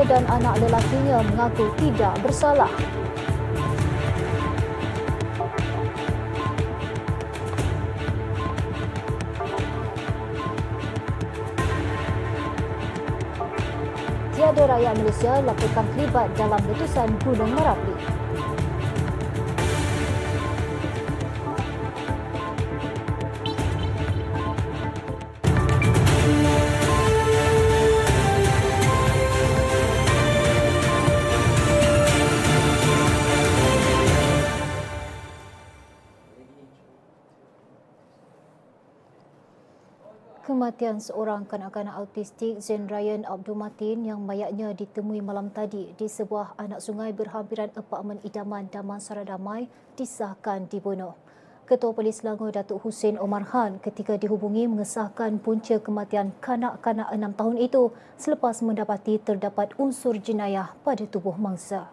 [0.00, 2.72] Dan anak lelakinya mengaku tidak bersalah.
[14.34, 18.19] Tiada rakyat Malaysia laporkan terlibat dalam letusan Gunung Merapi.
[40.60, 46.52] Kematian seorang kanak-kanak autistik Zain Ryan Abdul Matin yang mayatnya ditemui malam tadi di sebuah
[46.60, 51.16] anak sungai berhampiran apartmen idaman Damansara Damai disahkan dibunuh.
[51.64, 57.56] Ketua Polis Selangor Datuk Hussein Omar Khan ketika dihubungi mengesahkan punca kematian kanak-kanak enam tahun
[57.56, 61.88] itu selepas mendapati terdapat unsur jenayah pada tubuh mangsa.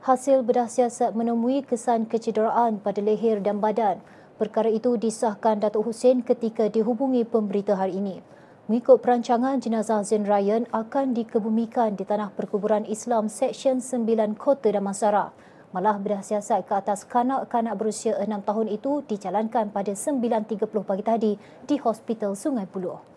[0.00, 4.00] Hasil bedah siasat menemui kesan kecederaan pada leher dan badan
[4.36, 8.20] Perkara itu disahkan Datuk Hussein ketika dihubungi pemberita hari ini.
[8.68, 15.32] Mengikut perancangan, jenazah Zain Ryan akan dikebumikan di Tanah Perkuburan Islam Seksyen 9 Kota Damansara.
[15.72, 21.32] Malah bedah siasat ke atas kanak-kanak berusia 6 tahun itu dijalankan pada 9.30 pagi tadi
[21.64, 23.15] di Hospital Sungai Buloh.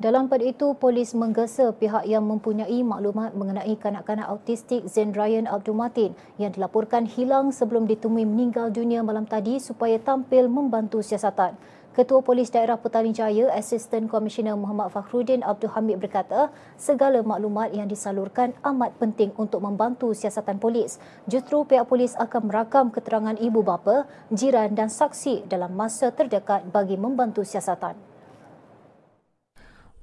[0.00, 5.76] Dalam pada itu, polis menggesa pihak yang mempunyai maklumat mengenai kanak-kanak autistik Zain Ryan Abdul
[5.76, 11.52] Matin yang dilaporkan hilang sebelum ditemui meninggal dunia malam tadi supaya tampil membantu siasatan.
[11.92, 16.48] Ketua Polis Daerah Petani Jaya, Asisten Komisioner Muhammad Fakhruddin Abdul Hamid berkata,
[16.80, 20.96] segala maklumat yang disalurkan amat penting untuk membantu siasatan polis.
[21.28, 26.96] Justru pihak polis akan merakam keterangan ibu bapa, jiran dan saksi dalam masa terdekat bagi
[26.96, 28.09] membantu siasatan.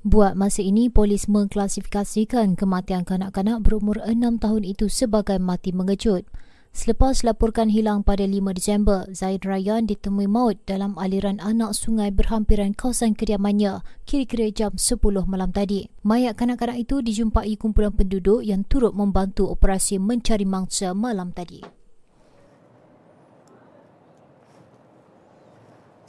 [0.08, 6.24] Buat masa ini, polis mengklasifikasikan kematian kanak-kanak berumur 6 tahun itu sebagai mati mengejut.
[6.72, 12.72] Selepas laporkan hilang pada 5 Disember, Zaid Ryan ditemui maut dalam aliran anak sungai berhampiran
[12.72, 14.96] kawasan kediamannya kira-kira jam 10
[15.28, 15.92] malam tadi.
[16.08, 21.60] Mayat kanak-kanak itu dijumpai kumpulan penduduk yang turut membantu operasi mencari mangsa malam tadi.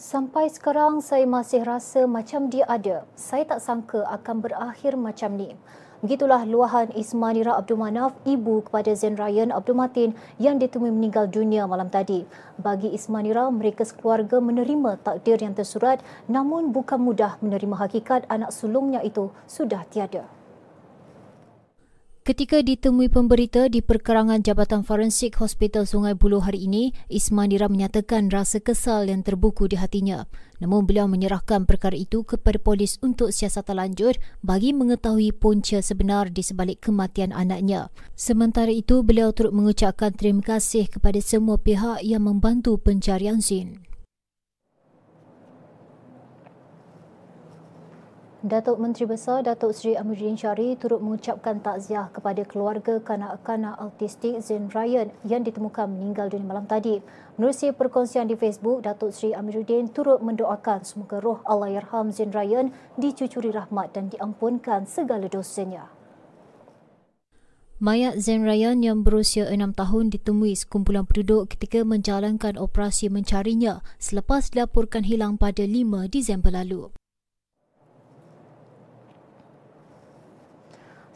[0.09, 3.05] Sampai sekarang saya masih rasa macam dia ada.
[3.13, 5.53] Saya tak sangka akan berakhir macam ni.
[6.01, 11.69] Begitulah luahan Ismanira Abdul Manaf, ibu kepada Zain Ryan Abdul Matin yang ditemui meninggal dunia
[11.69, 12.25] malam tadi.
[12.57, 19.05] Bagi Ismanira, mereka sekeluarga menerima takdir yang tersurat namun bukan mudah menerima hakikat anak sulungnya
[19.05, 20.38] itu sudah tiada.
[22.29, 28.61] Ketika ditemui pemberita di perkerangan Jabatan Forensik Hospital Sungai Buloh hari ini, Ismanira menyatakan rasa
[28.61, 30.29] kesal yang terbuku di hatinya.
[30.61, 36.45] Namun beliau menyerahkan perkara itu kepada polis untuk siasatan lanjut bagi mengetahui punca sebenar di
[36.45, 37.89] sebalik kematian anaknya.
[38.13, 43.88] Sementara itu, beliau turut mengucapkan terima kasih kepada semua pihak yang membantu pencarian Zin.
[48.49, 54.73] Datuk Menteri Besar Datuk Seri Amiruddin Syari turut mengucapkan takziah kepada keluarga kanak-kanak autistik Zain
[54.73, 57.05] Ryan yang ditemukan meninggal dunia malam tadi.
[57.37, 63.53] Menerusi perkongsian di Facebook, Datuk Seri Amiruddin turut mendoakan semoga roh Allahyarham Zain Ryan dicucuri
[63.53, 65.93] rahmat dan diampunkan segala dosanya.
[67.85, 74.49] Mayat Zain Ryan yang berusia 6 tahun ditemui sekumpulan penduduk ketika menjalankan operasi mencarinya selepas
[74.49, 76.89] dilaporkan hilang pada 5 Disember lalu.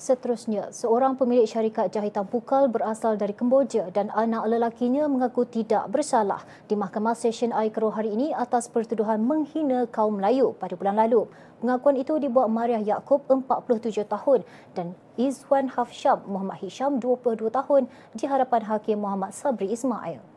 [0.02, 6.42] Seterusnya, seorang pemilik syarikat jahitan pukal berasal dari Kemboja dan anak lelakinya mengaku tidak bersalah
[6.66, 11.30] di Mahkamah Session Aikro hari ini atas pertuduhan menghina kaum Melayu pada bulan lalu.
[11.62, 14.42] Pengakuan itu dibuat Mariah Yaakob 47 tahun
[14.74, 17.86] dan Izwan Hafsyam Muhammad Hisham 22 tahun
[18.18, 20.31] di hadapan Hakim Muhammad Sabri Ismail.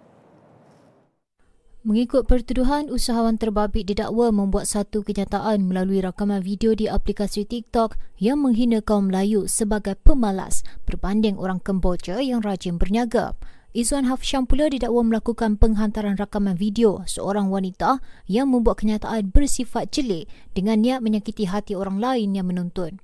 [1.86, 8.42] Mengikut pertuduhan, usahawan terbabit didakwa membuat satu kenyataan melalui rakaman video di aplikasi TikTok yang
[8.42, 13.38] menghina kaum Melayu sebagai pemalas berbanding orang Kemboja yang rajin berniaga.
[13.78, 20.26] Izwan Hafsyam pula didakwa melakukan penghantaran rakaman video seorang wanita yang membuat kenyataan bersifat celik
[20.58, 22.98] dengan niat menyakiti hati orang lain yang menonton.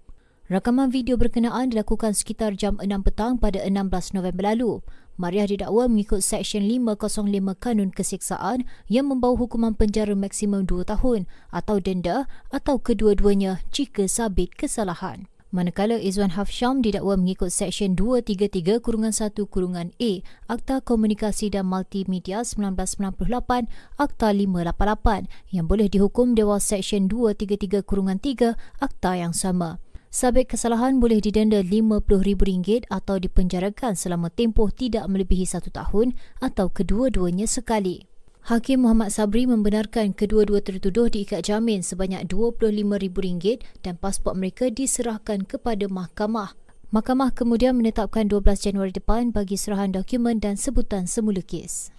[0.50, 4.82] Rakaman video berkenaan dilakukan sekitar jam 6 petang pada 16 November lalu.
[5.20, 11.84] Maria didakwa mengikut Seksyen 505 Kanun Keseksaan yang membawa hukuman penjara maksimum 2 tahun atau
[11.84, 15.32] denda atau kedua-duanya jika sabit kesalahan.
[15.52, 20.12] Manakala Izwan Hafsham didakwa mengikut Seksyen 233 Kurungan 1 Kurungan A
[20.48, 23.68] Akta Komunikasi dan Multimedia 1998
[24.00, 29.84] Akta 588 yang boleh dihukum Dewas Seksyen 233 Kurungan 3 Akta yang sama.
[30.12, 37.48] Sabit kesalahan boleh didenda RM50,000 atau dipenjarakan selama tempoh tidak melebihi satu tahun atau kedua-duanya
[37.48, 38.12] sekali.
[38.52, 45.88] Hakim Muhammad Sabri membenarkan kedua-dua tertuduh diikat jamin sebanyak RM25,000 dan pasport mereka diserahkan kepada
[45.88, 46.60] mahkamah.
[46.92, 51.96] Mahkamah kemudian menetapkan 12 Januari depan bagi serahan dokumen dan sebutan semula kes.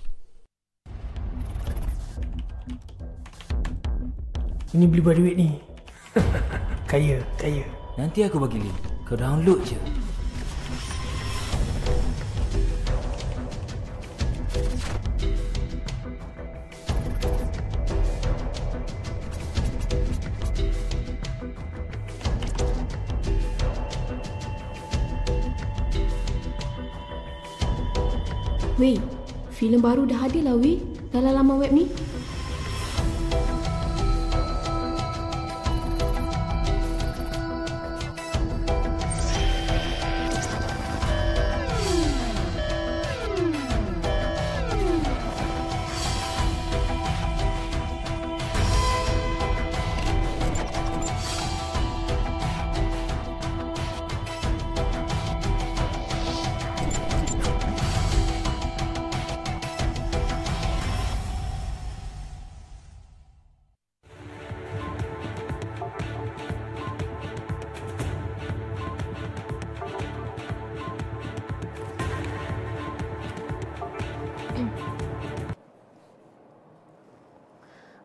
[4.77, 5.57] Ini beli buat duit ni.
[6.93, 7.82] kaya, kaya.
[7.93, 8.79] Nanti aku bagi link.
[9.05, 9.77] Kau download je.
[28.81, 28.99] Weh,
[29.53, 30.81] filem baru dah ada lah weh
[31.13, 31.87] dalam laman web ni.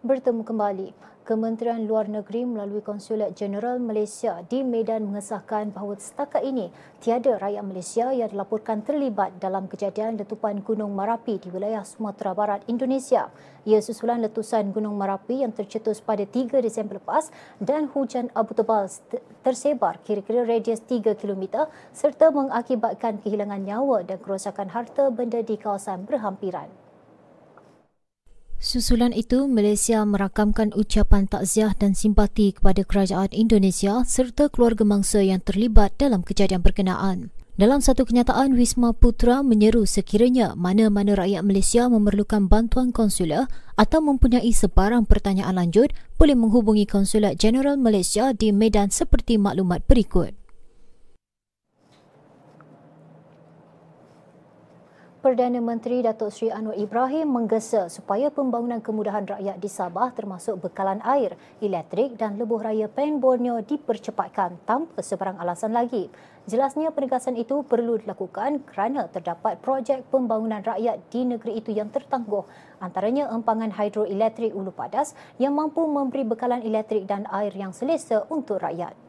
[0.07, 0.89] Bertemu kembali.
[1.27, 6.71] Kementerian Luar Negeri melalui Konsulat Jeneral Malaysia di Medan mengesahkan bahawa setakat ini
[7.03, 12.63] tiada rakyat Malaysia yang dilaporkan terlibat dalam kejadian letupan Gunung Merapi di wilayah Sumatera Barat,
[12.71, 13.27] Indonesia.
[13.67, 17.27] Ia susulan letusan Gunung Merapi yang tercetus pada 3 Disember lepas
[17.59, 18.87] dan hujan abu tebal
[19.43, 26.07] tersebar kira-kira radius 3 km serta mengakibatkan kehilangan nyawa dan kerosakan harta benda di kawasan
[26.07, 26.86] berhampiran.
[28.57, 35.45] Susulan itu, Malaysia merakamkan ucapan takziah dan simpati kepada kerajaan Indonesia serta keluarga mangsa yang
[35.45, 37.29] terlibat dalam kejadian berkenaan.
[37.57, 43.45] Dalam satu kenyataan, Wisma Putra menyeru sekiranya mana-mana rakyat Malaysia memerlukan bantuan konsular
[43.77, 50.33] atau mempunyai sebarang pertanyaan lanjut, boleh menghubungi Konsulat Jeneral Malaysia di Medan seperti maklumat berikut.
[55.27, 61.03] Perdana Menteri Datuk Seri Anwar Ibrahim menggesa supaya pembangunan kemudahan rakyat di Sabah termasuk bekalan
[61.03, 66.07] air, elektrik dan lebuh raya Pen Borneo dipercepatkan tanpa sebarang alasan lagi.
[66.47, 72.47] Jelasnya penegasan itu perlu dilakukan kerana terdapat projek pembangunan rakyat di negeri itu yang tertangguh
[72.79, 75.11] antaranya empangan hidroelektrik Ulu Padas
[75.43, 79.06] yang mampu memberi bekalan elektrik dan air yang selesa untuk rakyat.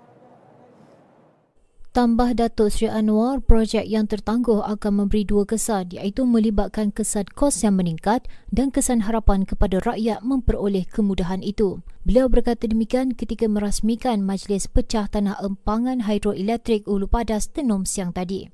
[1.98, 7.66] Tambah Datuk Sri Anwar, projek yang tertangguh akan memberi dua kesan iaitu melibatkan kesan kos
[7.66, 8.22] yang meningkat
[8.54, 11.82] dan kesan harapan kepada rakyat memperoleh kemudahan itu.
[12.06, 18.46] Beliau berkata demikian ketika merasmikan Majlis Pecah Tanah Empangan Hidroelektrik Ulu Padas Tenom siang tadi.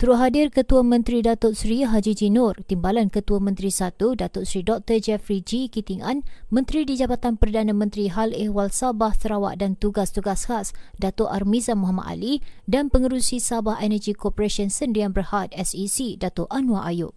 [0.00, 4.96] Turut hadir Ketua Menteri Datuk Seri Haji Jinur, Timbalan Ketua Menteri Satu Datuk Seri Dr.
[4.96, 5.68] Jeffrey G.
[5.68, 11.76] Kitingan, Menteri di Jabatan Perdana Menteri Hal Ehwal Sabah, Sarawak dan Tugas-Tugas Khas Datuk Armiza
[11.76, 17.12] Muhammad Ali dan Pengerusi Sabah Energy Corporation Sendirian Berhad SEC Datuk Anwar Ayub.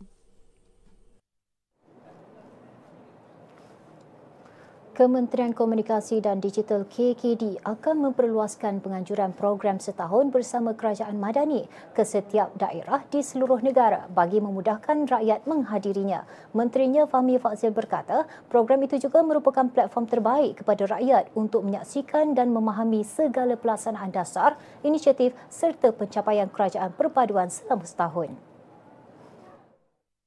[4.94, 11.66] Kementerian Komunikasi dan Digital KKD akan memperluaskan penganjuran program setahun bersama Kerajaan Madani
[11.98, 16.30] ke setiap daerah di seluruh negara bagi memudahkan rakyat menghadirinya.
[16.54, 22.54] Menterinya Fahmi Fazil berkata, program itu juga merupakan platform terbaik kepada rakyat untuk menyaksikan dan
[22.54, 28.53] memahami segala pelaksanaan dasar, inisiatif serta pencapaian kerajaan perpaduan selama setahun.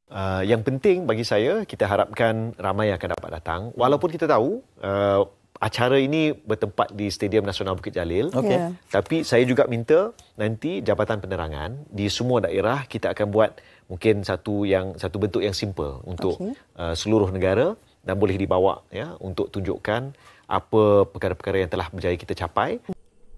[0.07, 3.61] Uh, yang penting bagi saya, kita harapkan ramai yang akan dapat datang.
[3.75, 5.27] Walaupun kita tahu uh,
[5.59, 8.31] acara ini bertempat di Stadium Nasional Bukit Jalil.
[8.31, 8.55] Okay.
[8.55, 8.71] Yeah.
[8.93, 13.59] Tapi saya juga minta nanti Jabatan Penerangan di semua daerah kita akan buat
[13.91, 16.55] mungkin satu yang satu bentuk yang simple untuk okay.
[16.79, 17.75] uh, seluruh negara
[18.07, 20.15] dan boleh dibawa ya untuk tunjukkan
[20.47, 22.79] apa perkara-perkara yang telah berjaya kita capai.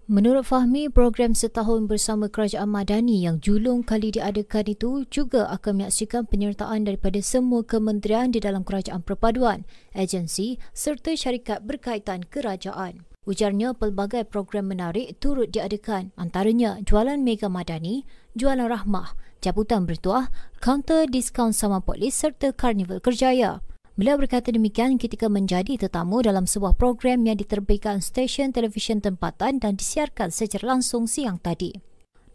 [0.09, 6.25] Menurut Fahmi, program setahun bersama Kerajaan Madani yang julung kali diadakan itu juga akan menyaksikan
[6.25, 13.05] penyertaan daripada semua kementerian di dalam Kerajaan Perpaduan, agensi serta syarikat berkaitan kerajaan.
[13.29, 19.13] Ujarnya pelbagai program menarik turut diadakan antaranya jualan Mega Madani, jualan rahmah,
[19.45, 20.33] jabatan bertuah,
[20.65, 23.61] kaunter diskaun sama polis serta karnival kerjaya.
[23.99, 29.75] Beliau berkata demikian ketika menjadi tetamu dalam sebuah program yang diterbitkan stesen televisyen tempatan dan
[29.75, 31.75] disiarkan secara langsung siang tadi.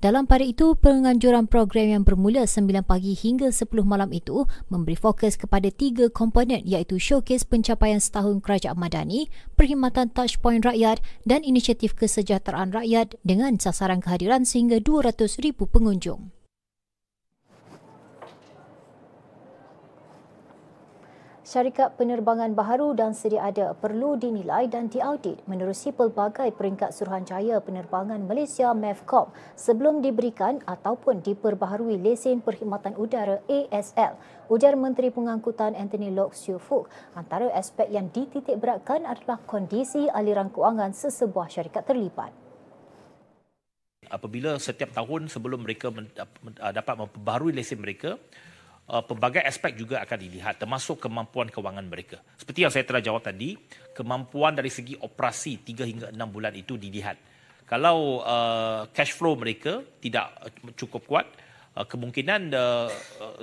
[0.03, 5.39] Dalam pada itu, penganjuran program yang bermula 9 pagi hingga 10 malam itu memberi fokus
[5.39, 12.75] kepada tiga komponen iaitu showcase pencapaian setahun kerajaan madani, perkhidmatan touchpoint rakyat dan inisiatif kesejahteraan
[12.75, 16.42] rakyat dengan sasaran kehadiran sehingga 200,000 pengunjung.
[21.53, 28.25] Syarikat penerbangan baharu dan sedia ada perlu dinilai dan diaudit menerusi pelbagai peringkat Suruhanjaya Penerbangan
[28.25, 34.17] Malaysia MEFCOM sebelum diberikan ataupun diperbaharui lesen perkhidmatan udara ASL.
[34.49, 40.49] Ujar Menteri Pengangkutan Anthony Lok Siu Fuk, antara aspek yang dititik beratkan adalah kondisi aliran
[40.49, 42.33] kewangan sesebuah syarikat terlibat.
[44.09, 45.93] Apabila setiap tahun sebelum mereka
[46.73, 48.17] dapat memperbaharui lesen mereka,
[48.89, 52.19] uh, pelbagai aspek juga akan dilihat termasuk kemampuan kewangan mereka.
[52.35, 53.55] Seperti yang saya telah jawab tadi,
[53.95, 57.15] kemampuan dari segi operasi 3 hingga 6 bulan itu dilihat.
[57.63, 60.35] Kalau uh, cash flow mereka tidak
[60.75, 61.25] cukup kuat,
[61.79, 62.89] uh, kemungkinan uh,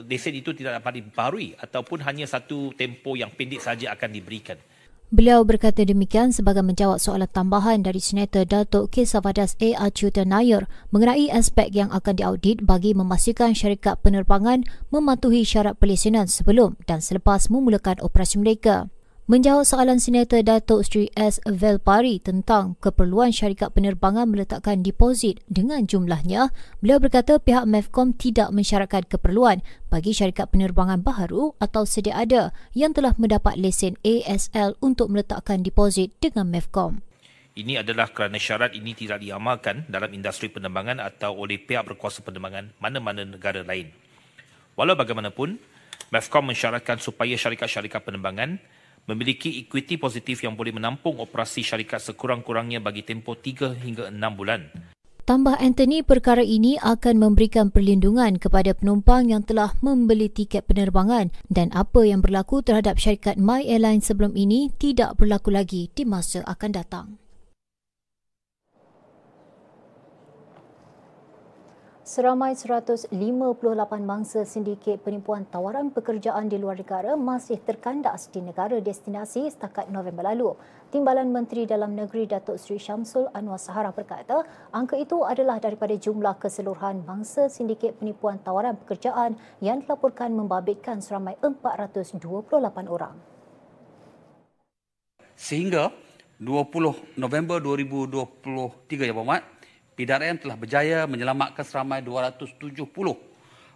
[0.05, 4.61] lesen itu tidak dapat dibaharui ataupun hanya satu tempoh yang pendek saja akan diberikan.
[5.11, 9.91] Beliau berkata demikian sebagai menjawab soalan tambahan dari Senator Datuk Kesavadas A.
[9.91, 14.63] Achuta Nair mengenai aspek yang akan diaudit bagi memastikan syarikat penerbangan
[14.95, 18.87] mematuhi syarat pelesenan sebelum dan selepas memulakan operasi mereka.
[19.31, 21.39] Menjawab soalan Senator Datuk Sri S.
[21.47, 26.51] Velpari tentang keperluan syarikat penerbangan meletakkan deposit dengan jumlahnya,
[26.83, 32.91] beliau berkata pihak MEFCOM tidak mensyaratkan keperluan bagi syarikat penerbangan baharu atau sedia ada yang
[32.91, 36.99] telah mendapat lesen ASL untuk meletakkan deposit dengan MEFCOM.
[37.55, 42.75] Ini adalah kerana syarat ini tidak diamalkan dalam industri penerbangan atau oleh pihak berkuasa penerbangan
[42.83, 43.95] mana-mana negara lain.
[44.75, 45.55] Walau bagaimanapun,
[46.11, 48.59] MEFCOM mensyaratkan supaya syarikat-syarikat penerbangan
[49.11, 54.71] memiliki equity positif yang boleh menampung operasi syarikat sekurang-kurangnya bagi tempoh 3 hingga 6 bulan.
[55.31, 61.71] Tambah Anthony, perkara ini akan memberikan perlindungan kepada penumpang yang telah membeli tiket penerbangan dan
[61.71, 66.71] apa yang berlaku terhadap syarikat My Airlines sebelum ini tidak berlaku lagi di masa akan
[66.75, 67.30] datang.
[72.11, 73.15] Seramai 158
[74.03, 80.27] mangsa sindiket penipuan tawaran pekerjaan di luar negara masih terkandas di negara destinasi setakat November
[80.27, 80.59] lalu.
[80.91, 84.43] Timbalan Menteri Dalam Negeri Datuk Seri Syamsul Anwar Sahara berkata,
[84.75, 91.39] angka itu adalah daripada jumlah keseluruhan mangsa sindiket penipuan tawaran pekerjaan yang dilaporkan membabitkan seramai
[91.39, 93.15] 428 orang.
[95.39, 95.95] Sehingga
[96.43, 99.60] 20 November 2023 ya Pak
[100.01, 102.89] PDRM telah berjaya menyelamatkan seramai 270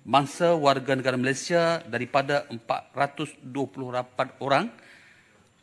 [0.09, 3.45] mangsa warga negara Malaysia daripada 428
[4.41, 4.73] orang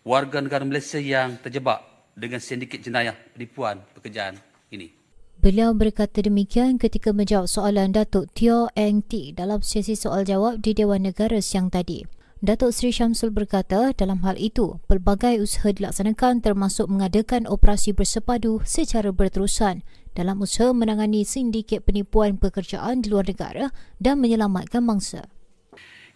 [0.06, 1.82] warga negara Malaysia yang terjebak
[2.14, 4.38] dengan sindiket jenayah penipuan pekerjaan
[4.70, 4.94] ini.
[5.42, 10.78] Beliau berkata demikian ketika menjawab soalan Datuk Tio Eng Ti dalam sesi soal jawab di
[10.78, 12.21] Dewan Negara siang tadi.
[12.42, 19.14] Datuk Seri Syamsul berkata dalam hal itu, pelbagai usaha dilaksanakan termasuk mengadakan operasi bersepadu secara
[19.14, 19.86] berterusan
[20.18, 23.70] dalam usaha menangani sindiket penipuan pekerjaan di luar negara
[24.02, 25.30] dan menyelamatkan mangsa.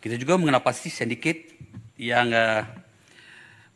[0.01, 1.45] Kita juga mengenal pasti sindiket
[2.01, 2.73] yang uh,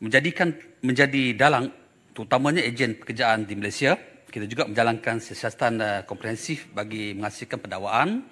[0.02, 0.50] menjadikan
[0.82, 1.70] menjadi dalang
[2.18, 3.94] terutamanya ejen pekerjaan di Malaysia.
[4.26, 8.26] Kita juga menjalankan siasatan uh, komprehensif bagi menghasilkan pendakwaan,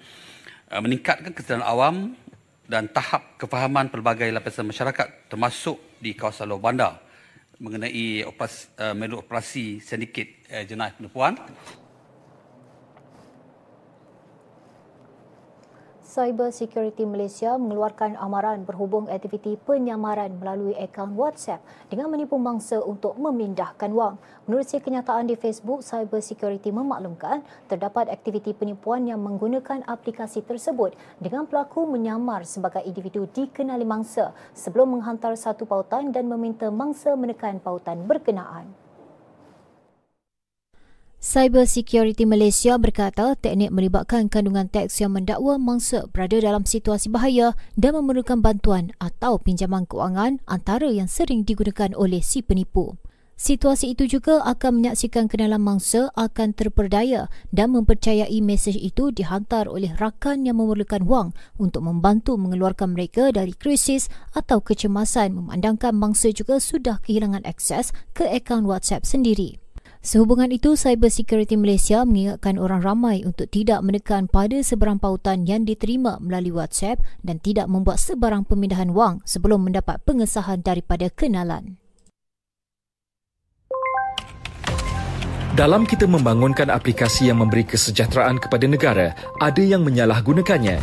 [0.75, 2.19] uh, meningkatkan kesedaran awam
[2.69, 6.93] dan tahap kefahaman pelbagai lapisan masyarakat termasuk di kawasan luar bandar
[7.57, 11.33] mengenai operasi, uh, operasi sindiket uh, jenayah penipuan.
[16.19, 23.15] Cyber Security Malaysia mengeluarkan amaran berhubung aktiviti penyamaran melalui akaun WhatsApp dengan menipu mangsa untuk
[23.15, 24.19] memindahkan wang.
[24.43, 27.39] Menerusi kenyataan di Facebook, Cyber Security memaklumkan
[27.71, 30.91] terdapat aktiviti penipuan yang menggunakan aplikasi tersebut
[31.23, 37.63] dengan pelaku menyamar sebagai individu dikenali mangsa sebelum menghantar satu pautan dan meminta mangsa menekan
[37.63, 38.88] pautan berkenaan.
[41.19, 47.59] Cyber Security Malaysia berkata teknik melibatkan kandungan teks yang mendakwa mangsa berada dalam situasi bahaya
[47.75, 52.95] dan memerlukan bantuan atau pinjaman kewangan antara yang sering digunakan oleh si penipu.
[53.35, 59.91] Situasi itu juga akan menyaksikan kenalan mangsa akan terperdaya dan mempercayai mesej itu dihantar oleh
[59.99, 66.63] rakan yang memerlukan wang untuk membantu mengeluarkan mereka dari krisis atau kecemasan memandangkan mangsa juga
[66.63, 69.59] sudah kehilangan akses ke akaun WhatsApp sendiri.
[69.99, 75.67] Sehubungan itu, Cyber Security Malaysia mengingatkan orang ramai untuk tidak menekan pada sebarang pautan yang
[75.67, 81.75] diterima melalui WhatsApp dan tidak membuat sebarang pemindahan wang sebelum mendapat pengesahan daripada kenalan.
[85.59, 89.07] Dalam kita membangunkan aplikasi yang memberi kesejahteraan kepada negara,
[89.43, 90.79] ada yang menyalahgunakannya.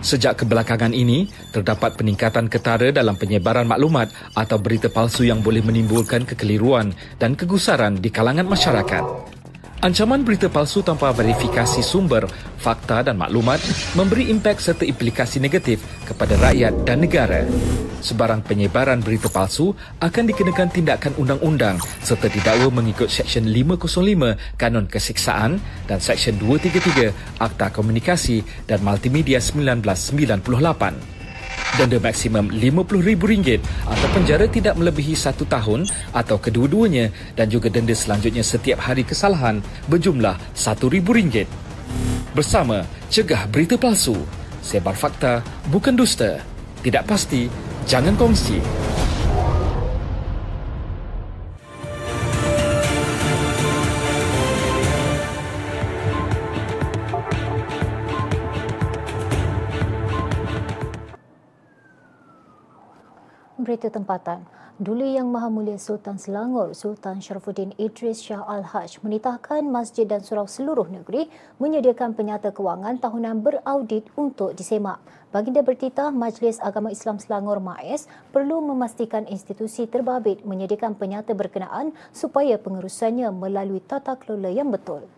[0.00, 6.24] Sejak kebelakangan ini, terdapat peningkatan ketara dalam penyebaran maklumat atau berita palsu yang boleh menimbulkan
[6.24, 9.29] kekeliruan dan kegusaran di kalangan masyarakat.
[9.80, 12.28] Ancaman berita palsu tanpa verifikasi sumber,
[12.60, 13.64] fakta dan maklumat
[13.96, 17.48] memberi impak serta implikasi negatif kepada rakyat dan negara.
[18.04, 19.72] Sebarang penyebaran berita palsu
[20.04, 25.56] akan dikenakan tindakan undang-undang serta didakwa mengikut Seksyen 505 Kanun Kesiksaan
[25.88, 31.19] dan Seksyen 233 Akta Komunikasi dan Multimedia 1998
[31.78, 38.42] denda maksimum RM50,000 atau penjara tidak melebihi satu tahun atau kedua-duanya dan juga denda selanjutnya
[38.42, 41.46] setiap hari kesalahan berjumlah RM1,000.
[42.34, 44.14] Bersama, cegah berita palsu.
[44.62, 46.38] Sebar fakta, bukan dusta.
[46.80, 47.50] Tidak pasti,
[47.84, 48.89] jangan kongsi.
[63.80, 64.44] Berita tempatan.
[64.76, 70.44] Duli Yang Maha Mulia Sultan Selangor, Sultan Sharafuddin Idris Shah Al-Haj menitahkan masjid dan surau
[70.44, 75.00] seluruh negeri menyediakan penyata kewangan tahunan beraudit untuk disemak.
[75.32, 78.04] Baginda bertitah Majlis Agama Islam Selangor MAIS
[78.36, 85.08] perlu memastikan institusi terbabit menyediakan penyata berkenaan supaya pengurusannya melalui tata kelola yang betul.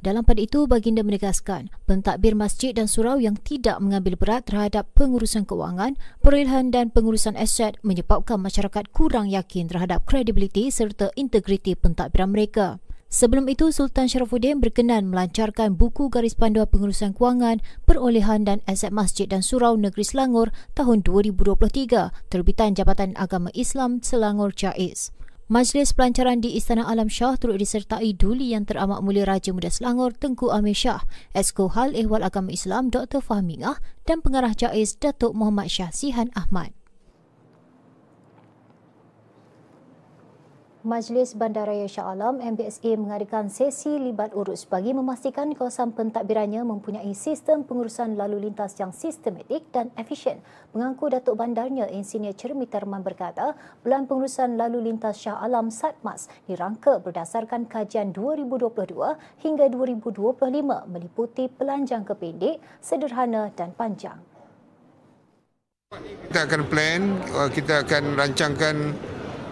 [0.00, 5.44] Dalam pada itu, baginda menegaskan pentadbir masjid dan surau yang tidak mengambil berat terhadap pengurusan
[5.44, 12.80] kewangan, perolehan dan pengurusan aset menyebabkan masyarakat kurang yakin terhadap kredibiliti serta integriti pentadbiran mereka.
[13.10, 19.28] Sebelum itu, Sultan Sharafuddin berkenan melancarkan buku garis panduan pengurusan kewangan, perolehan dan aset masjid
[19.28, 25.12] dan surau negeri Selangor tahun 2023, terbitan Jabatan Agama Islam Selangor Jais.
[25.50, 30.14] Majlis pelancaran di Istana Alam Shah turut disertai Duli Yang Teramat Mulia Raja Muda Selangor
[30.14, 31.02] Tengku Amir Shah,
[31.34, 33.18] Esko Hal Ehwal Agama Islam Dr.
[33.18, 36.70] Fahmingah dan Pengarah Jais Datuk Muhammad Shah Sihan Ahmad.
[40.80, 47.68] Majlis Bandaraya Shah Alam MBSA mengadakan sesi libat urus bagi memastikan kawasan pentadbirannya mempunyai sistem
[47.68, 50.40] pengurusan lalu lintas yang sistematik dan efisien.
[50.72, 53.52] Mengaku Datuk Bandarnya Insinyur Cermitarman berkata,
[53.84, 60.32] Pelan Pengurusan Lalu Lintas Shah Alam SATMAS dirangka berdasarkan kajian 2022 hingga 2025
[60.88, 64.16] meliputi pelan jangka pendek, sederhana dan panjang.
[66.30, 67.20] Kita akan plan,
[67.52, 68.76] kita akan rancangkan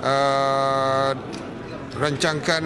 [0.03, 1.11] uh,
[1.99, 2.65] rancangkan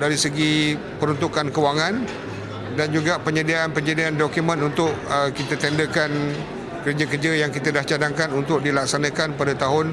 [0.00, 1.94] dari segi peruntukan kewangan
[2.76, 6.10] dan juga penyediaan-penyediaan dokumen untuk uh, kita tenderkan
[6.80, 9.92] kerja-kerja yang kita dah cadangkan untuk dilaksanakan pada tahun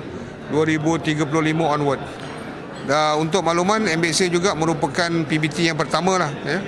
[0.55, 1.27] 2035
[1.59, 2.01] onward.
[2.87, 6.59] Dan untuk makluman MBC juga merupakan PBT yang pertama lah ya,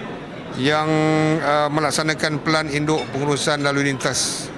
[0.60, 0.90] yang
[1.40, 4.52] uh, melaksanakan pelan induk pengurusan lalu lintas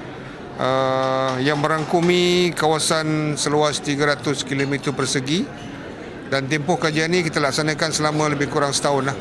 [0.61, 5.43] uh, yang merangkumi kawasan seluas 300 km persegi
[6.29, 9.17] dan tempoh kajian ini kita laksanakan selama lebih kurang setahun lah.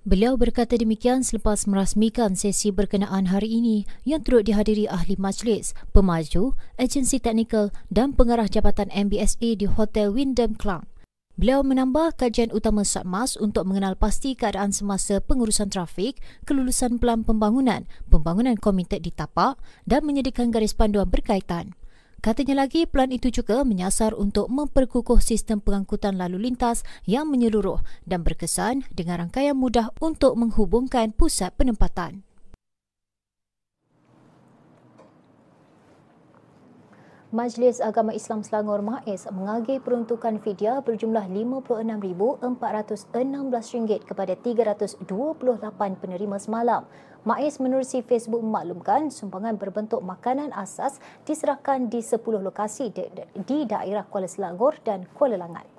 [0.00, 6.56] Beliau berkata demikian selepas merasmikan sesi berkenaan hari ini yang turut dihadiri ahli majlis, pemaju,
[6.80, 10.88] agensi teknikal dan pengarah jabatan MBSA di Hotel Wyndham Klang.
[11.38, 17.86] Beliau menambah kajian utama Satmas untuk mengenal pasti keadaan semasa pengurusan trafik, kelulusan pelan pembangunan,
[18.10, 19.54] pembangunan komited di tapak
[19.86, 21.78] dan menyediakan garis panduan berkaitan.
[22.20, 28.20] Katanya lagi, pelan itu juga menyasar untuk memperkukuh sistem pengangkutan lalu lintas yang menyeluruh dan
[28.20, 32.28] berkesan dengan rangkaian mudah untuk menghubungkan pusat penempatan.
[37.30, 45.06] Majlis Agama Islam Selangor MAIS mengagih peruntukan fidyah berjumlah RM56,416 kepada 328
[46.02, 46.90] penerima semalam.
[47.22, 52.90] MAIS menerusi Facebook memaklumkan sumbangan berbentuk makanan asas diserahkan di 10 lokasi
[53.46, 55.70] di daerah Kuala Selangor dan Kuala Langat.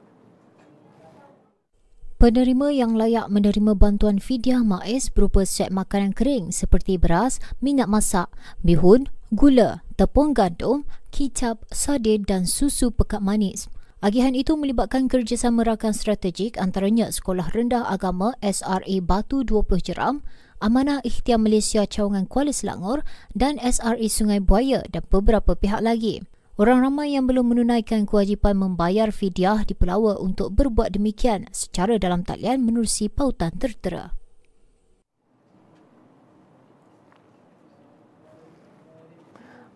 [2.16, 8.32] Penerima yang layak menerima bantuan fidyah MAIS berupa set makanan kering seperti beras, minyak masak,
[8.64, 13.72] bihun, gula, tepung gandum, kicap, sardin dan susu pekat manis.
[14.04, 20.20] Agihan itu melibatkan kerjasama rakan strategik antaranya Sekolah Rendah Agama SRA Batu 20 Jeram,
[20.60, 26.20] Amanah Ikhtiar Malaysia Cawangan Kuala Selangor dan SRA Sungai Buaya dan beberapa pihak lagi.
[26.60, 32.28] Orang ramai yang belum menunaikan kewajipan membayar fidyah di Pelawa untuk berbuat demikian secara dalam
[32.28, 34.21] talian menerusi pautan tertera.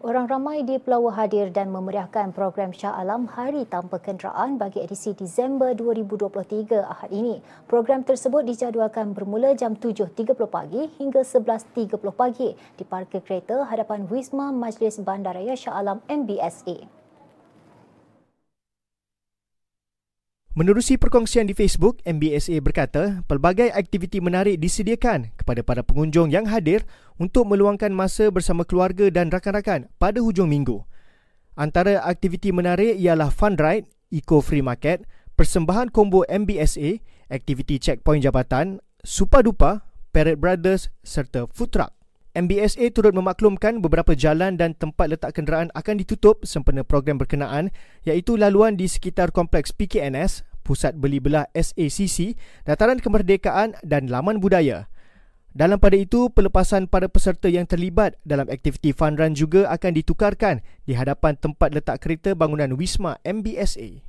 [0.06, 5.18] Orang ramai di Pulau hadir dan memeriahkan program Shah Alam Hari Tanpa Kenderaan bagi edisi
[5.18, 7.42] Disember 2023 Ahad ini.
[7.66, 14.54] Program tersebut dijadualkan bermula jam 7.30 pagi hingga 11.30 pagi di parkir kereta hadapan Wisma
[14.54, 17.05] Majlis Bandaraya Shah Alam MBSA.
[20.56, 26.88] Menerusi perkongsian di Facebook, MBSA berkata pelbagai aktiviti menarik disediakan kepada para pengunjung yang hadir
[27.20, 30.80] untuk meluangkan masa bersama keluarga dan rakan-rakan pada hujung minggu.
[31.60, 35.04] Antara aktiviti menarik ialah fun ride, eco free market,
[35.36, 41.95] persembahan combo MBSA, aktiviti checkpoint jabatan, Supa Dupa, Parrot Brothers serta food truck.
[42.36, 47.72] MBSA turut memaklumkan beberapa jalan dan tempat letak kenderaan akan ditutup sempena program berkenaan
[48.04, 52.36] iaitu laluan di sekitar kompleks PKNS, Pusat Beli Belah SACC,
[52.68, 54.92] Dataran Kemerdekaan dan Laman Budaya.
[55.56, 60.60] Dalam pada itu, pelepasan para peserta yang terlibat dalam aktiviti fun run juga akan ditukarkan
[60.84, 64.04] di hadapan tempat letak kereta bangunan Wisma MBSA.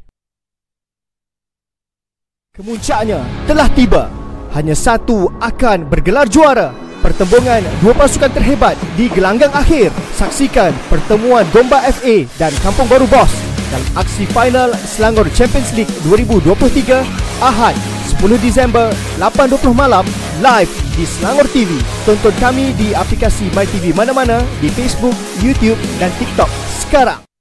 [2.59, 4.11] Kemuncaknya telah tiba.
[4.51, 9.95] Hanya satu akan bergelar juara pertembungan dua pasukan terhebat di gelanggang akhir.
[10.19, 13.31] Saksikan pertemuan Gomba FA dan Kampung Baru Boss
[13.71, 17.07] dalam aksi final Selangor Champions League 2023
[17.39, 17.79] Ahad
[18.19, 18.91] 10 Disember
[19.23, 20.03] 8.20 malam
[20.43, 21.79] live di Selangor TV.
[22.03, 26.51] Tonton kami di aplikasi MyTV mana-mana di Facebook, YouTube dan TikTok
[26.83, 27.36] sekarang.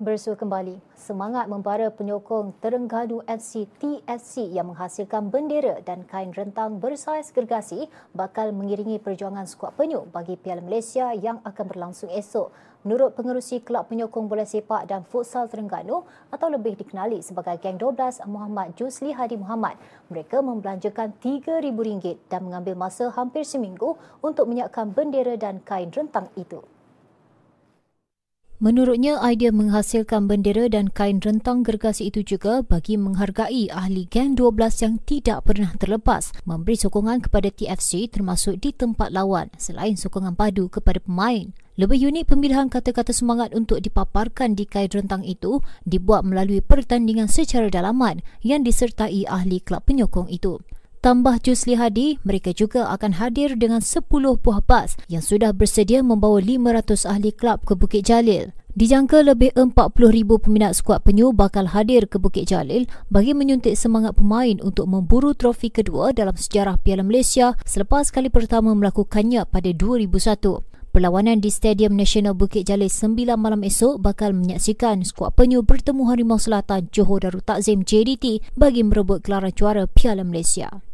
[0.00, 7.28] Bersua kembali, semangat membara penyokong Terengganu FC TFC yang menghasilkan bendera dan kain rentang bersaiz
[7.28, 7.84] gergasi
[8.16, 12.48] bakal mengiringi perjuangan skuad penyu bagi Piala Malaysia yang akan berlangsung esok.
[12.80, 18.24] Menurut pengerusi Kelab Penyokong Bola Sepak dan Futsal Terengganu atau lebih dikenali sebagai Geng 12
[18.24, 19.76] Muhammad Jusli Hadi Muhammad,
[20.08, 26.64] mereka membelanjakan RM3,000 dan mengambil masa hampir seminggu untuk menyiapkan bendera dan kain rentang itu.
[28.60, 34.84] Menurutnya, idea menghasilkan bendera dan kain rentang gergasi itu juga bagi menghargai ahli geng 12
[34.84, 40.68] yang tidak pernah terlepas memberi sokongan kepada TFC termasuk di tempat lawan selain sokongan padu
[40.68, 41.56] kepada pemain.
[41.80, 47.72] Lebih unik pemilihan kata-kata semangat untuk dipaparkan di kain rentang itu dibuat melalui pertandingan secara
[47.72, 50.60] dalaman yang disertai ahli kelab penyokong itu.
[51.00, 54.04] Tambah Jusli Hadi, mereka juga akan hadir dengan 10
[54.36, 58.52] buah bas yang sudah bersedia membawa 500 ahli kelab ke Bukit Jalil.
[58.76, 59.96] Dijangka lebih 40,000
[60.36, 65.72] peminat skuad penyu bakal hadir ke Bukit Jalil bagi menyuntik semangat pemain untuk memburu trofi
[65.72, 70.68] kedua dalam sejarah Piala Malaysia selepas kali pertama melakukannya pada 2001.
[70.92, 76.36] Perlawanan di Stadium Nasional Bukit Jalil 9 malam esok bakal menyaksikan skuad penyu bertemu Harimau
[76.36, 80.89] Selatan Johor Darul Takzim JDT bagi merebut gelaran juara Piala Malaysia.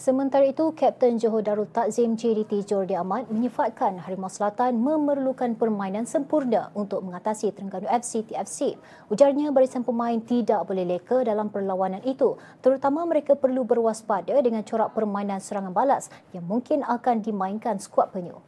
[0.00, 6.72] Sementara itu, Kapten Johor Darul Takzim JDT Jordi Ahmad menyifatkan Harimau Selatan memerlukan permainan sempurna
[6.72, 8.80] untuk mengatasi Terengganu FC TFC.
[9.12, 14.96] Ujarnya barisan pemain tidak boleh leka dalam perlawanan itu, terutama mereka perlu berwaspada dengan corak
[14.96, 18.40] permainan serangan balas yang mungkin akan dimainkan skuad penyu.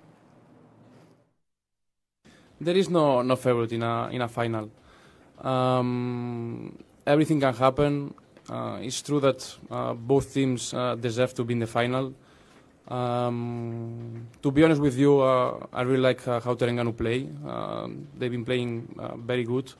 [2.64, 4.72] There is no no favorite in a in a final.
[5.36, 8.16] Um, everything can happen.
[8.48, 12.12] Uh, it's true that uh, both teams uh, deserve to be in the final.
[12.88, 17.28] Um, to be honest with you, uh, I really like uh, how Terengganu play.
[17.46, 18.88] Uh, they've been playing
[19.24, 19.72] very good.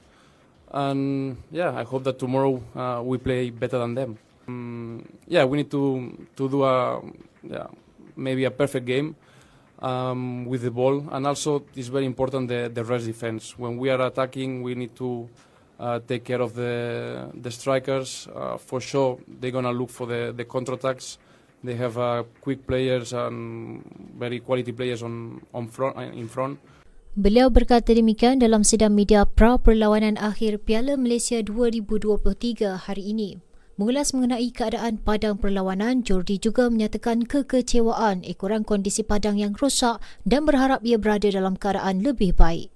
[0.71, 4.19] And yeah, I hope that tomorrow we play better than them.
[4.49, 7.01] Um, yeah, we need to, to do a,
[7.43, 7.67] yeah,
[8.17, 9.15] maybe a perfect game
[9.81, 11.07] um, with the ball.
[11.11, 13.59] And also, it's very important the, the rest defense.
[13.59, 15.29] When we are attacking, we need to
[15.79, 16.75] uh, take care of the
[17.35, 18.29] the strikers.
[18.35, 21.19] Uh, for sure, they're gonna look for the the counterattacks.
[21.63, 23.81] They have uh, quick players and
[24.19, 26.59] very quality players on on front uh, in front.
[27.13, 33.37] Beliau berkata demikian dalam sidang media pra perlawanan akhir Piala Malaysia 2023 hari ini.
[33.77, 40.45] Mengulas mengenai keadaan padang perlawanan, Jordi juga menyatakan kekecewaan ekoran kondisi padang yang rosak dan
[40.49, 42.73] berharap ia berada dalam keadaan lebih baik.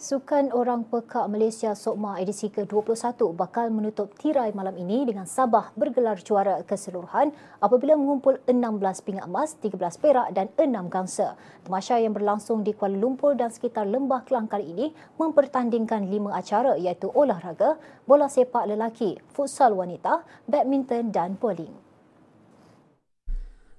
[0.00, 6.16] Sukan Orang Pekak Malaysia Sokma edisi ke-21 bakal menutup tirai malam ini dengan Sabah bergelar
[6.24, 11.36] juara keseluruhan apabila mengumpul 16 pingat emas, 13 perak dan 6 gangsa.
[11.68, 14.88] Temasya yang berlangsung di Kuala Lumpur dan sekitar Lembah Kelang kali ini
[15.20, 17.76] mempertandingkan lima acara iaitu olahraga,
[18.08, 21.89] bola sepak lelaki, futsal wanita, badminton dan bowling.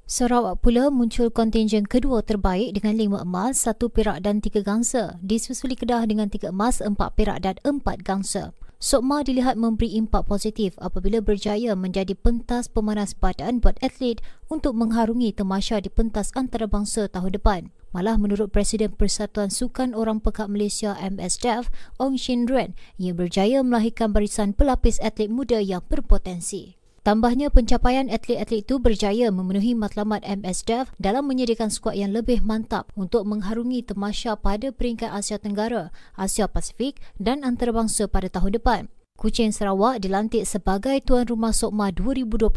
[0.10, 5.22] Sarawak pula muncul kontingen kedua terbaik dengan lima emas, satu perak dan tiga gangsa.
[5.24, 8.52] Disusuli Kedah dengan tiga emas, empat perak dan empat gangsa.
[8.82, 14.18] Sokma dilihat memberi impak positif apabila berjaya menjadi pentas pemanas badan buat atlet
[14.50, 17.62] untuk mengharungi temasya di pentas antarabangsa tahun depan.
[17.94, 21.70] Malah menurut Presiden Persatuan Sukan Orang Pekat Malaysia MSDF,
[22.02, 26.81] Ong Shin Ruen, ia berjaya melahirkan barisan pelapis atlet muda yang berpotensi.
[27.02, 33.26] Tambahnya pencapaian atlet-atlet itu berjaya memenuhi matlamat MSDF dalam menyediakan skuad yang lebih mantap untuk
[33.26, 38.82] mengharungi temasya pada peringkat Asia Tenggara, Asia Pasifik dan antarabangsa pada tahun depan.
[39.18, 42.54] Kuching Sarawak dilantik sebagai tuan rumah Sokma 2025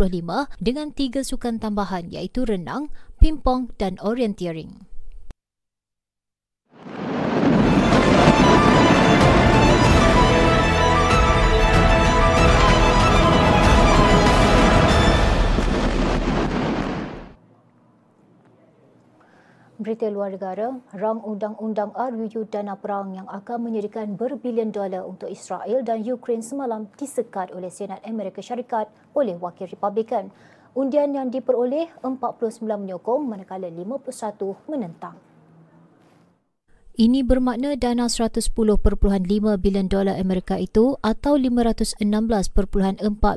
[0.61, 2.93] dengan tiga sukan tambahan iaitu renang,
[3.25, 4.85] pimpong dan orienteering.
[19.95, 25.87] Berita luar negara, rang undang-undang RUU Dana Perang yang akan menyediakan berbilion dolar untuk Israel
[25.87, 30.35] dan Ukraine semalam disekat oleh Senat Amerika Syarikat oleh Wakil Republikan.
[30.75, 35.15] Undian yang diperoleh 49 menyokong manakala 51 menentang.
[36.95, 38.55] Ini bermakna dana 110.5
[39.59, 41.99] bilion dolar Amerika itu atau 516.4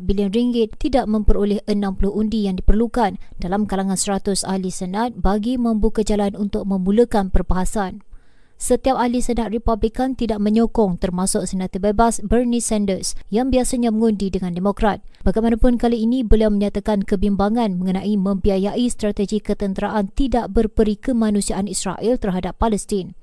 [0.06, 1.74] bilion ringgit tidak memperoleh 60
[2.06, 8.06] undi yang diperlukan dalam kalangan 100 ahli senat bagi membuka jalan untuk memulakan perbahasan.
[8.62, 14.54] Setiap ahli senat Republikan tidak menyokong termasuk Senator Bebas Bernie Sanders yang biasanya mengundi dengan
[14.54, 15.02] Demokrat.
[15.26, 22.54] Bagaimanapun kali ini beliau menyatakan kebimbangan mengenai membiayai strategi ketenteraan tidak berperi kemanusiaan Israel terhadap
[22.62, 23.17] Palestin.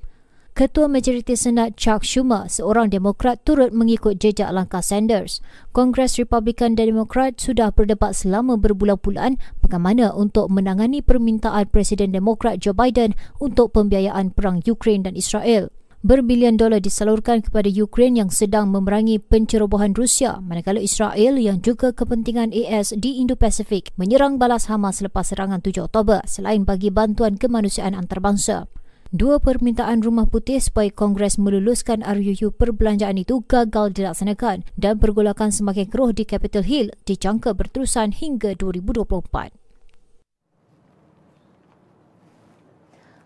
[0.55, 5.43] Ketua Majoriti Senat Chuck Schumer, seorang Demokrat turut mengikut jejak langkah Sanders.
[5.75, 9.35] Kongres Republikan dan Demokrat sudah berdebat selama berbulan-bulan
[9.67, 15.75] bagaimana untuk menangani permintaan Presiden Demokrat Joe Biden untuk pembiayaan perang Ukraine dan Israel.
[16.07, 22.55] Berbilion dolar disalurkan kepada Ukraine yang sedang memerangi pencerobohan Rusia manakala Israel yang juga kepentingan
[22.55, 28.71] AS di Indo-Pasifik menyerang balas Hamas selepas serangan 7 Oktober selain bagi bantuan kemanusiaan antarabangsa.
[29.15, 35.87] Dua permintaan Rumah Putih supaya Kongres meluluskan RUU perbelanjaan itu gagal dilaksanakan dan pergolakan semakin
[35.87, 39.64] keruh di Capitol Hill dijangka berterusan hingga 2024.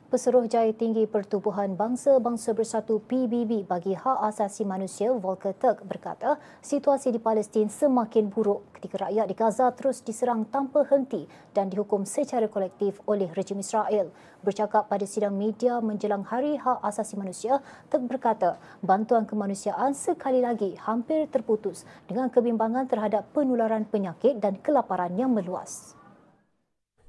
[0.08, 7.12] Pesuruh Jaya Tinggi Pertubuhan Bangsa-Bangsa Bersatu PBB bagi Hak Asasi Manusia Volker Turk berkata situasi
[7.12, 12.48] di Palestin semakin buruk ketika rakyat di Gaza terus diserang tanpa henti dan dihukum secara
[12.48, 14.08] kolektif oleh rejim Israel.
[14.40, 17.60] Bercakap pada sidang media menjelang Hari Hak Asasi Manusia,
[17.92, 25.12] Turk berkata bantuan kemanusiaan sekali lagi hampir terputus dengan kebimbangan terhadap penularan penyakit dan kelaparan
[25.20, 25.97] yang meluas.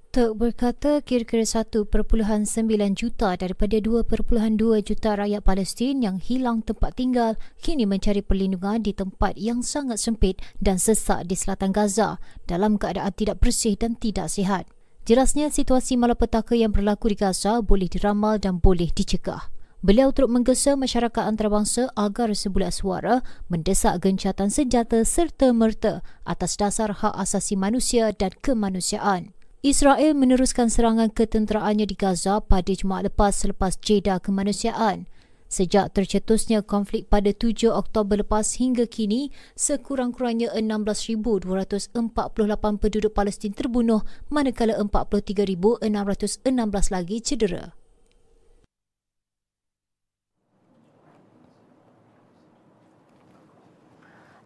[0.09, 1.85] Turk berkata kira-kira 1.9
[2.97, 4.09] juta daripada 2.2
[4.81, 10.41] juta rakyat Palestin yang hilang tempat tinggal kini mencari perlindungan di tempat yang sangat sempit
[10.57, 12.17] dan sesak di selatan Gaza
[12.49, 14.65] dalam keadaan tidak bersih dan tidak sihat.
[15.05, 19.53] Jelasnya situasi malapetaka yang berlaku di Gaza boleh diramal dan boleh dicegah.
[19.85, 26.97] Beliau turut menggesa masyarakat antarabangsa agar sebulat suara mendesak gencatan senjata serta merta atas dasar
[26.97, 29.37] hak asasi manusia dan kemanusiaan.
[29.59, 35.03] Israel meneruskan serangan ketenteraannya di Gaza pada Jumaat lepas selepas jeda kemanusiaan.
[35.51, 41.91] Sejak tercetusnya konflik pada 7 Oktober lepas hingga kini, sekurang-kurangnya 16,248
[42.79, 43.99] penduduk Palestin terbunuh
[44.31, 45.83] manakala 43,616
[46.95, 47.78] lagi cedera.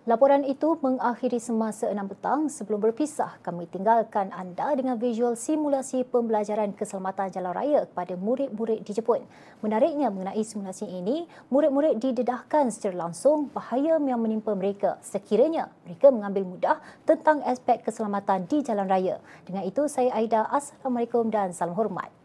[0.03, 2.51] Laporan itu mengakhiri semasa enam petang.
[2.51, 8.91] Sebelum berpisah, kami tinggalkan anda dengan visual simulasi pembelajaran keselamatan jalan raya kepada murid-murid di
[8.91, 9.23] Jepun.
[9.63, 16.43] Menariknya mengenai simulasi ini, murid-murid didedahkan secara langsung bahaya yang menimpa mereka sekiranya mereka mengambil
[16.51, 19.23] mudah tentang aspek keselamatan di jalan raya.
[19.47, 20.51] Dengan itu, saya Aida.
[20.51, 22.22] Assalamualaikum dan salam hormat.